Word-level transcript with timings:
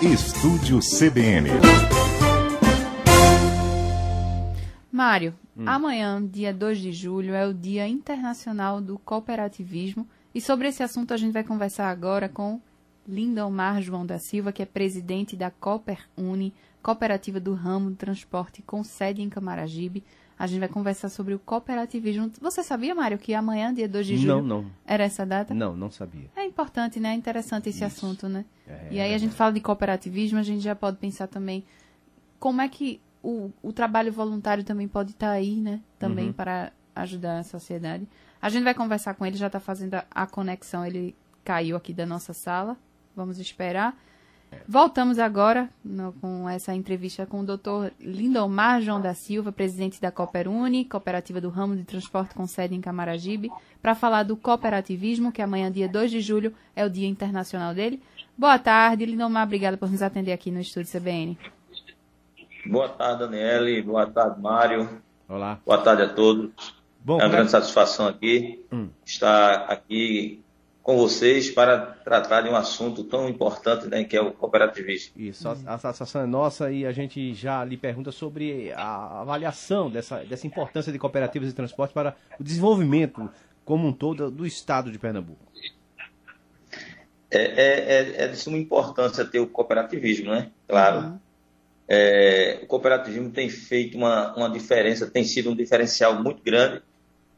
Estúdio 0.00 0.78
CBN. 0.78 1.50
Mário, 4.92 5.34
hum. 5.56 5.64
amanhã, 5.66 6.24
dia 6.24 6.54
2 6.54 6.78
de 6.78 6.92
julho, 6.92 7.34
é 7.34 7.44
o 7.44 7.52
Dia 7.52 7.88
Internacional 7.88 8.80
do 8.80 8.96
Cooperativismo. 9.00 10.08
E 10.32 10.40
sobre 10.40 10.68
esse 10.68 10.84
assunto 10.84 11.12
a 11.12 11.16
gente 11.16 11.32
vai 11.32 11.42
conversar 11.42 11.90
agora 11.90 12.28
com 12.28 12.60
Lindomar 13.08 13.82
João 13.82 14.06
da 14.06 14.20
Silva, 14.20 14.52
que 14.52 14.62
é 14.62 14.66
presidente 14.66 15.34
da 15.34 15.50
Cooper 15.50 16.08
Uni, 16.16 16.54
cooperativa 16.80 17.40
do 17.40 17.52
ramo 17.52 17.90
do 17.90 17.96
transporte 17.96 18.62
com 18.62 18.84
sede 18.84 19.20
em 19.20 19.28
Camaragibe. 19.28 20.04
A 20.38 20.46
gente 20.46 20.60
vai 20.60 20.68
conversar 20.68 21.08
sobre 21.08 21.34
o 21.34 21.38
cooperativismo. 21.38 22.30
Você 22.40 22.62
sabia, 22.62 22.94
Mário, 22.94 23.18
que 23.18 23.34
amanhã, 23.34 23.74
dia 23.74 23.88
2 23.88 24.06
de 24.06 24.16
julho, 24.18 24.42
não, 24.42 24.62
não. 24.62 24.70
era 24.86 25.02
essa 25.02 25.26
data? 25.26 25.52
Não, 25.52 25.76
não 25.76 25.90
sabia. 25.90 26.30
É 26.36 26.44
importante, 26.44 27.00
né? 27.00 27.10
É 27.10 27.14
interessante 27.14 27.68
esse 27.68 27.84
Isso. 27.84 27.86
assunto, 27.86 28.28
né? 28.28 28.44
É, 28.66 28.88
e 28.90 29.00
aí 29.00 29.14
a 29.14 29.18
gente 29.18 29.34
fala 29.34 29.52
de 29.52 29.60
cooperativismo, 29.60 30.38
a 30.38 30.42
gente 30.42 30.60
já 30.60 30.76
pode 30.76 30.96
pensar 30.98 31.26
também 31.26 31.64
como 32.38 32.60
é 32.60 32.68
que 32.68 33.00
o, 33.22 33.50
o 33.62 33.72
trabalho 33.72 34.12
voluntário 34.12 34.62
também 34.62 34.86
pode 34.86 35.10
estar 35.10 35.30
aí, 35.30 35.56
né? 35.56 35.80
Também 35.98 36.28
uhum. 36.28 36.32
para 36.32 36.72
ajudar 36.94 37.38
a 37.38 37.42
sociedade. 37.42 38.06
A 38.40 38.48
gente 38.48 38.62
vai 38.62 38.74
conversar 38.74 39.14
com 39.14 39.26
ele, 39.26 39.36
já 39.36 39.48
está 39.48 39.58
fazendo 39.58 39.94
a, 39.94 40.06
a 40.10 40.26
conexão, 40.26 40.86
ele 40.86 41.16
caiu 41.44 41.76
aqui 41.76 41.92
da 41.92 42.06
nossa 42.06 42.32
sala. 42.32 42.76
Vamos 43.16 43.40
esperar. 43.40 43.98
Voltamos 44.66 45.18
agora 45.18 45.68
no, 45.82 46.12
com 46.12 46.48
essa 46.48 46.74
entrevista 46.74 47.24
com 47.24 47.40
o 47.40 47.44
Dr. 47.44 47.90
Lindomar 48.00 48.82
João 48.82 49.00
da 49.00 49.14
Silva, 49.14 49.50
presidente 49.50 50.00
da 50.00 50.10
Cooperuni, 50.10 50.84
cooperativa 50.84 51.40
do 51.40 51.48
ramo 51.48 51.74
de 51.74 51.84
transporte 51.84 52.34
com 52.34 52.46
sede 52.46 52.74
em 52.74 52.80
Camaragibe, 52.80 53.50
para 53.80 53.94
falar 53.94 54.24
do 54.24 54.36
cooperativismo, 54.36 55.32
que 55.32 55.40
amanhã, 55.40 55.72
dia 55.72 55.88
2 55.88 56.10
de 56.10 56.20
julho, 56.20 56.54
é 56.76 56.84
o 56.84 56.90
Dia 56.90 57.08
Internacional 57.08 57.74
dele. 57.74 58.02
Boa 58.36 58.58
tarde, 58.58 59.06
Lindomar, 59.06 59.44
obrigada 59.44 59.76
por 59.76 59.90
nos 59.90 60.02
atender 60.02 60.32
aqui 60.32 60.50
no 60.50 60.60
estúdio 60.60 60.92
CBN. 60.92 61.38
Boa 62.66 62.88
tarde, 62.88 63.20
Daniele. 63.20 63.80
Boa 63.82 64.06
tarde, 64.06 64.40
Mário. 64.40 65.02
Olá. 65.26 65.58
Boa 65.64 65.78
tarde 65.78 66.02
a 66.02 66.08
todos. 66.08 66.50
Bom, 67.00 67.18
é 67.20 67.24
uma 67.24 67.30
grande 67.30 67.50
satisfação 67.50 68.06
aqui 68.06 68.64
hum. 68.70 68.88
estar 69.04 69.70
aqui 69.70 70.42
com 70.88 70.96
vocês 70.96 71.50
para 71.50 71.76
tratar 72.02 72.40
de 72.40 72.48
um 72.48 72.56
assunto 72.56 73.04
tão 73.04 73.28
importante, 73.28 73.86
né, 73.88 74.04
que 74.04 74.16
é 74.16 74.22
o 74.22 74.32
cooperativismo. 74.32 75.12
Isso, 75.18 75.46
a, 75.46 75.52
a 75.66 75.76
satisfação 75.76 76.22
é 76.22 76.26
nossa 76.26 76.72
e 76.72 76.86
a 76.86 76.92
gente 76.92 77.34
já 77.34 77.62
lhe 77.62 77.76
pergunta 77.76 78.10
sobre 78.10 78.72
a 78.72 79.20
avaliação 79.20 79.90
dessa, 79.90 80.24
dessa 80.24 80.46
importância 80.46 80.90
de 80.90 80.98
cooperativas 80.98 81.46
de 81.46 81.54
transporte 81.54 81.92
para 81.92 82.16
o 82.40 82.42
desenvolvimento 82.42 83.28
como 83.66 83.86
um 83.86 83.92
todo 83.92 84.30
do 84.30 84.46
estado 84.46 84.90
de 84.90 84.98
Pernambuco. 84.98 85.44
É, 87.30 87.38
é, 87.38 88.22
é, 88.22 88.24
é 88.24 88.28
de 88.28 88.38
suma 88.38 88.56
importância 88.56 89.26
ter 89.26 89.40
o 89.40 89.46
cooperativismo, 89.46 90.30
né? 90.30 90.50
Claro. 90.66 91.00
Uhum. 91.00 91.18
É, 91.86 92.60
o 92.62 92.66
cooperativismo 92.66 93.28
tem 93.28 93.50
feito 93.50 93.98
uma, 93.98 94.34
uma 94.34 94.48
diferença, 94.48 95.06
tem 95.06 95.22
sido 95.22 95.50
um 95.50 95.54
diferencial 95.54 96.22
muito 96.22 96.42
grande 96.42 96.80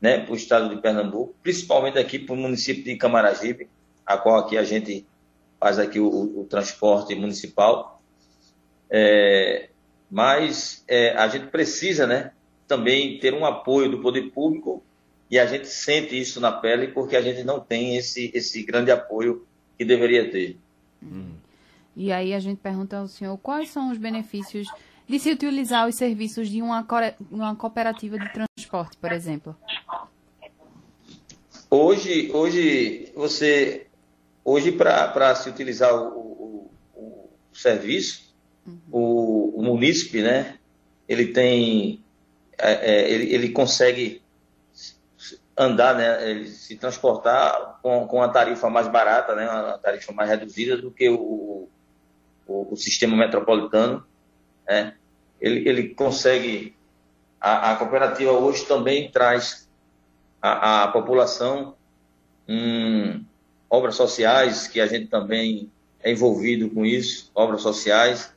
né, 0.00 0.18
para 0.18 0.32
o 0.32 0.36
estado 0.36 0.74
de 0.74 0.80
Pernambuco, 0.80 1.34
principalmente 1.42 1.98
aqui 1.98 2.18
para 2.18 2.34
o 2.34 2.38
município 2.38 2.82
de 2.82 2.96
Camaragibe, 2.96 3.68
a 4.06 4.16
qual 4.16 4.38
aqui 4.38 4.56
a 4.56 4.64
gente 4.64 5.06
faz 5.58 5.78
aqui 5.78 6.00
o, 6.00 6.08
o 6.08 6.46
transporte 6.48 7.14
municipal. 7.14 8.02
É, 8.88 9.68
mas 10.10 10.82
é, 10.88 11.12
a 11.16 11.28
gente 11.28 11.46
precisa 11.48 12.06
né, 12.06 12.32
também 12.66 13.18
ter 13.18 13.34
um 13.34 13.44
apoio 13.44 13.90
do 13.90 14.00
poder 14.00 14.30
público 14.30 14.82
e 15.30 15.38
a 15.38 15.46
gente 15.46 15.68
sente 15.68 16.18
isso 16.18 16.40
na 16.40 16.50
pele 16.50 16.88
porque 16.88 17.14
a 17.14 17.22
gente 17.22 17.44
não 17.44 17.60
tem 17.60 17.96
esse, 17.96 18.30
esse 18.34 18.62
grande 18.64 18.90
apoio 18.90 19.46
que 19.78 19.84
deveria 19.84 20.30
ter. 20.30 20.58
Hum. 21.02 21.34
E 21.94 22.10
aí 22.10 22.34
a 22.34 22.40
gente 22.40 22.58
pergunta 22.58 22.96
ao 22.96 23.06
senhor 23.06 23.36
quais 23.38 23.68
são 23.70 23.92
os 23.92 23.98
benefícios 23.98 24.66
de 25.06 25.18
se 25.18 25.30
utilizar 25.30 25.88
os 25.88 25.96
serviços 25.96 26.48
de 26.48 26.62
uma, 26.62 26.86
uma 27.30 27.54
cooperativa 27.56 28.18
de 28.18 28.32
transporte, 28.32 28.96
por 28.96 29.12
exemplo? 29.12 29.56
Hoje, 31.72 32.32
hoje 32.34 33.12
você, 33.14 33.86
hoje 34.44 34.72
para 34.72 35.34
se 35.36 35.48
utilizar 35.48 35.94
o, 35.94 36.70
o, 36.96 37.30
o 37.52 37.56
serviço, 37.56 38.34
uhum. 38.66 38.80
o, 38.90 39.60
o 39.60 39.62
munícipe, 39.62 40.20
né, 40.20 40.58
ele 41.08 41.28
tem, 41.28 42.02
é, 42.58 42.72
é, 42.72 43.10
ele, 43.10 43.32
ele 43.32 43.48
consegue 43.50 44.20
andar, 45.56 45.94
né, 45.94 46.28
ele 46.28 46.48
se 46.48 46.74
transportar 46.74 47.78
com, 47.80 48.04
com 48.08 48.16
uma 48.16 48.28
tarifa 48.32 48.68
mais 48.68 48.88
barata, 48.88 49.36
né, 49.36 49.48
uma 49.48 49.78
tarifa 49.78 50.12
mais 50.12 50.28
reduzida 50.28 50.76
do 50.76 50.90
que 50.90 51.08
o, 51.08 51.68
o, 52.48 52.72
o 52.72 52.76
sistema 52.76 53.16
metropolitano, 53.16 54.04
né, 54.68 54.94
ele, 55.40 55.68
ele 55.68 55.88
consegue. 55.94 56.74
A, 57.40 57.72
a, 57.72 57.76
cooperativa 57.76 58.32
hoje 58.32 58.66
também 58.66 59.10
traz 59.10 59.69
a, 60.40 60.84
a 60.84 60.88
população 60.88 61.74
em 62.48 63.24
obras 63.68 63.94
sociais, 63.94 64.66
que 64.66 64.80
a 64.80 64.86
gente 64.86 65.06
também 65.06 65.70
é 66.02 66.10
envolvido 66.10 66.68
com 66.70 66.84
isso, 66.84 67.30
obras 67.34 67.62
sociais, 67.62 68.34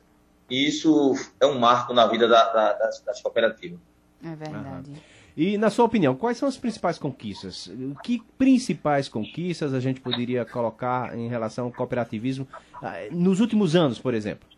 e 0.48 0.68
isso 0.68 1.14
é 1.40 1.46
um 1.46 1.58
marco 1.58 1.92
na 1.92 2.06
vida 2.06 2.28
da, 2.28 2.52
da, 2.52 2.72
das, 2.74 3.00
das, 3.00 3.20
cooperativas. 3.20 3.78
É 4.22 4.36
verdade. 4.36 4.90
Uhum. 4.90 4.96
E, 5.36 5.58
na 5.58 5.68
sua 5.68 5.84
opinião, 5.84 6.14
quais 6.14 6.38
são 6.38 6.48
as 6.48 6.56
principais 6.56 6.96
conquistas? 6.96 7.68
Que 8.04 8.22
principais 8.38 9.08
conquistas 9.08 9.74
a 9.74 9.80
gente 9.80 10.00
poderia 10.00 10.44
colocar 10.44 11.18
em 11.18 11.28
relação 11.28 11.64
ao 11.64 11.72
cooperativismo 11.72 12.46
ah, 12.80 12.94
nos 13.10 13.40
últimos 13.40 13.74
anos, 13.74 13.98
por 13.98 14.14
exemplo? 14.14 14.48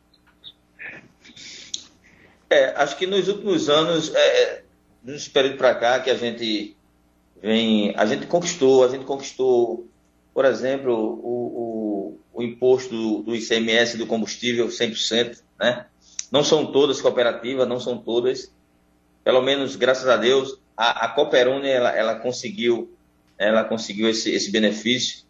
É, 2.50 2.74
acho 2.76 2.96
que 2.98 3.06
nos 3.06 3.26
últimos 3.26 3.70
anos, 3.70 4.14
é, 4.14 4.62
nesse 5.02 5.30
período 5.30 5.56
para 5.56 5.74
cá, 5.74 6.00
que 6.00 6.10
a 6.10 6.14
gente 6.14 6.76
vem, 7.40 7.94
a 7.96 8.06
gente 8.06 8.26
conquistou, 8.26 8.84
a 8.84 8.88
gente 8.88 9.04
conquistou, 9.04 9.86
por 10.32 10.44
exemplo, 10.44 10.92
o, 10.94 12.14
o, 12.14 12.20
o 12.34 12.42
imposto 12.42 12.90
do, 12.90 13.22
do, 13.22 13.36
ICMS 13.36 13.96
do 13.96 14.06
combustível 14.06 14.68
100%, 14.68 15.42
né? 15.58 15.86
Não 16.30 16.42
são 16.42 16.66
todas 16.72 17.00
cooperativas, 17.00 17.68
não 17.68 17.78
são 17.78 17.98
todas, 17.98 18.52
pelo 19.22 19.40
menos, 19.42 19.76
graças 19.76 20.08
a 20.08 20.16
Deus, 20.16 20.58
a, 20.76 21.06
a 21.06 21.08
Cooperune, 21.08 21.68
ela, 21.68 21.90
ela 21.90 22.14
conseguiu, 22.16 22.92
ela 23.38 23.64
conseguiu 23.64 24.08
esse, 24.08 24.30
esse 24.30 24.50
benefício. 24.50 25.24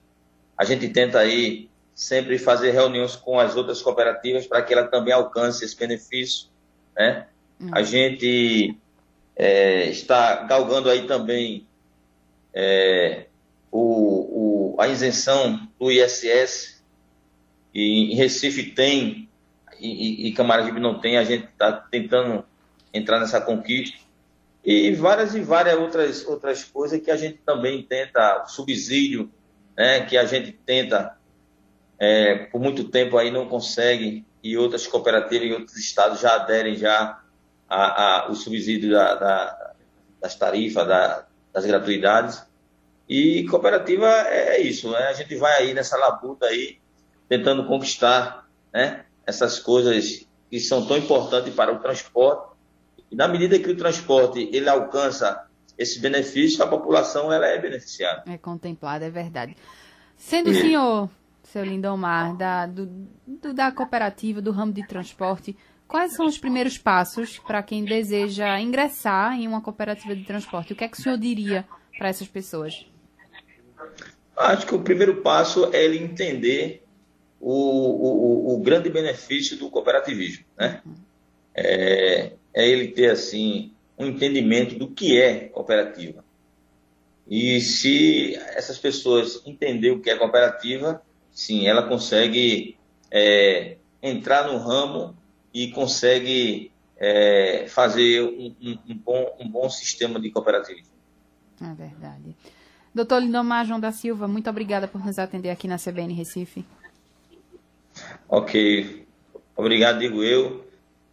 A 0.56 0.64
gente 0.64 0.88
tenta 0.88 1.18
aí 1.18 1.68
sempre 1.94 2.38
fazer 2.38 2.70
reuniões 2.70 3.16
com 3.16 3.38
as 3.38 3.56
outras 3.56 3.82
cooperativas 3.82 4.46
para 4.46 4.62
que 4.62 4.72
ela 4.72 4.88
também 4.88 5.12
alcance 5.12 5.64
esse 5.64 5.76
benefício 5.76 6.48
né? 6.96 7.26
Uhum. 7.60 7.70
A 7.72 7.82
gente 7.82 8.76
é, 9.36 9.88
está 9.90 10.44
galgando 10.44 10.88
aí 10.88 11.06
também 11.06 11.66
é, 12.58 13.26
o, 13.70 14.72
o, 14.74 14.80
a 14.80 14.88
isenção 14.88 15.68
do 15.78 15.92
ISS, 15.92 16.82
e 17.74 18.12
em 18.12 18.16
Recife 18.16 18.70
tem, 18.70 19.28
e, 19.78 20.28
e 20.28 20.32
Camaragibe 20.32 20.80
não 20.80 20.98
tem, 20.98 21.18
a 21.18 21.24
gente 21.24 21.44
está 21.44 21.70
tentando 21.70 22.42
entrar 22.94 23.20
nessa 23.20 23.42
conquista. 23.42 23.98
E 24.64 24.90
várias 24.92 25.34
e 25.34 25.40
várias 25.42 25.78
outras, 25.78 26.26
outras 26.26 26.64
coisas 26.64 26.98
que 27.00 27.10
a 27.10 27.16
gente 27.16 27.38
também 27.44 27.82
tenta, 27.82 28.46
subsídio, 28.46 29.30
né, 29.76 30.06
que 30.06 30.16
a 30.16 30.24
gente 30.24 30.52
tenta, 30.52 31.14
é, 31.98 32.46
por 32.46 32.58
muito 32.58 32.84
tempo 32.84 33.18
aí 33.18 33.30
não 33.30 33.46
consegue, 33.46 34.24
e 34.42 34.56
outras 34.56 34.86
cooperativas 34.86 35.46
em 35.46 35.52
outros 35.52 35.76
estados 35.76 36.20
já 36.20 36.36
aderem 36.36 36.74
já 36.74 37.20
a, 37.68 38.24
a, 38.24 38.30
o 38.30 38.34
subsídio 38.34 38.92
da, 38.92 39.14
da, 39.14 39.74
das 40.20 40.34
tarifas, 40.34 40.88
da, 40.88 41.26
das 41.56 41.64
gratuidades. 41.64 42.46
E 43.08 43.46
cooperativa 43.48 44.06
é, 44.06 44.56
é 44.56 44.60
isso, 44.60 44.90
né? 44.90 44.98
a 45.06 45.14
gente 45.14 45.34
vai 45.36 45.54
aí 45.54 45.72
nessa 45.72 45.96
labuta 45.96 46.44
aí, 46.44 46.78
tentando 47.30 47.66
conquistar 47.66 48.46
né, 48.70 49.06
essas 49.24 49.58
coisas 49.58 50.26
que 50.50 50.60
são 50.60 50.86
tão 50.86 50.98
importantes 50.98 51.54
para 51.54 51.72
o 51.72 51.78
transporte. 51.78 52.54
E 53.10 53.16
na 53.16 53.26
medida 53.26 53.58
que 53.58 53.70
o 53.70 53.76
transporte 53.76 54.50
ele 54.52 54.68
alcança 54.68 55.46
esse 55.78 55.98
benefício, 55.98 56.62
a 56.62 56.66
população 56.66 57.32
ela 57.32 57.46
é 57.46 57.58
beneficiada. 57.58 58.24
É 58.26 58.36
contemplada, 58.36 59.06
é 59.06 59.10
verdade. 59.10 59.56
Sendo 60.14 60.50
o 60.50 60.54
senhor 60.54 61.08
seu 61.44 61.64
Lindomar, 61.64 62.36
da, 62.36 62.66
do, 62.66 62.86
do, 63.26 63.54
da 63.54 63.70
cooperativa, 63.70 64.42
do 64.42 64.50
ramo 64.50 64.72
de 64.72 64.86
transporte, 64.86 65.56
quais 65.86 66.12
são 66.12 66.26
os 66.26 66.38
primeiros 66.38 66.78
passos 66.78 67.38
para 67.38 67.62
quem 67.62 67.84
deseja 67.84 68.60
ingressar 68.60 69.34
em 69.34 69.46
uma 69.46 69.60
cooperativa 69.60 70.14
de 70.14 70.24
transporte? 70.24 70.72
O 70.72 70.76
que 70.76 70.84
é 70.84 70.88
que 70.88 70.98
o 70.98 71.02
senhor 71.02 71.18
diria 71.18 71.66
para 71.96 72.08
essas 72.08 72.28
pessoas? 72.28 72.86
Acho 74.36 74.66
que 74.66 74.74
o 74.74 74.82
primeiro 74.82 75.22
passo 75.22 75.70
é 75.72 75.84
ele 75.84 75.98
entender 75.98 76.82
o, 77.40 77.52
o, 77.52 78.54
o 78.54 78.58
grande 78.60 78.90
benefício 78.90 79.56
do 79.56 79.70
cooperativismo, 79.70 80.44
né? 80.58 80.82
É, 81.54 82.32
é 82.52 82.68
ele 82.68 82.88
ter, 82.88 83.10
assim, 83.10 83.72
um 83.98 84.06
entendimento 84.06 84.74
do 84.74 84.88
que 84.88 85.18
é 85.18 85.48
cooperativa. 85.48 86.24
E 87.28 87.60
se 87.60 88.34
essas 88.36 88.78
pessoas 88.78 89.42
entenderem 89.46 89.96
o 89.96 90.00
que 90.00 90.10
é 90.10 90.16
cooperativa, 90.16 91.02
sim, 91.32 91.66
ela 91.66 91.82
consegue 91.82 92.76
é, 93.10 93.76
entrar 94.02 94.46
no 94.46 94.58
ramo 94.58 95.16
e 95.56 95.70
consegue 95.70 96.70
é, 96.98 97.64
fazer 97.66 98.22
um, 98.22 98.54
um, 98.60 98.78
um, 98.90 98.94
bom, 98.94 99.36
um 99.40 99.48
bom 99.48 99.70
sistema 99.70 100.20
de 100.20 100.30
cooperativismo. 100.30 100.92
É 101.62 101.72
verdade. 101.72 102.36
Doutor 102.94 103.22
Lindomar 103.22 103.64
João 103.64 103.80
da 103.80 103.90
Silva, 103.90 104.28
muito 104.28 104.50
obrigada 104.50 104.86
por 104.86 105.02
nos 105.02 105.18
atender 105.18 105.48
aqui 105.48 105.66
na 105.66 105.78
CBN 105.78 106.12
Recife. 106.12 106.62
Ok. 108.28 109.06
Obrigado, 109.56 109.98
digo 109.98 110.22
eu. 110.22 110.65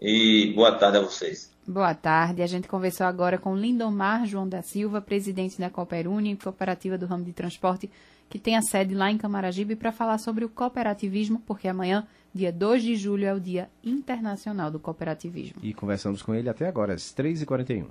E 0.03 0.51
boa 0.53 0.73
tarde 0.73 0.97
a 0.97 1.01
vocês. 1.01 1.50
Boa 1.65 1.95
tarde. 1.95 2.41
A 2.41 2.47
gente 2.47 2.67
conversou 2.67 3.07
agora 3.07 3.38
com 3.38 3.55
Lindomar 3.55 4.25
João 4.25 4.47
da 4.47 4.61
Silva, 4.61 5.00
presidente 5.00 5.57
da 5.57 5.69
Cooperuni, 5.69 6.35
cooperativa 6.35 6.97
do 6.97 7.05
ramo 7.05 7.23
de 7.23 7.31
transporte, 7.31 7.89
que 8.29 8.38
tem 8.38 8.57
a 8.57 8.61
sede 8.61 8.94
lá 8.94 9.09
em 9.09 9.17
Camaragibe, 9.17 9.77
para 9.77 9.94
falar 9.94 10.17
sobre 10.17 10.44
o 10.44 10.50
cooperativismo, 10.50 11.41
porque 11.45 11.69
amanhã, 11.69 12.05
dia 12.35 12.51
2 12.51 12.83
de 12.83 12.95
julho, 12.97 13.25
é 13.25 13.33
o 13.33 13.39
Dia 13.39 13.69
Internacional 13.81 14.69
do 14.69 14.79
Cooperativismo. 14.79 15.61
E 15.63 15.73
conversamos 15.73 16.21
com 16.21 16.35
ele 16.35 16.49
até 16.49 16.67
agora, 16.67 16.94
às 16.94 17.13
3h41. 17.13 17.85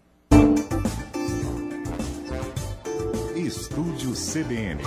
Estúdio 3.35 4.13
CBN. 4.13 4.83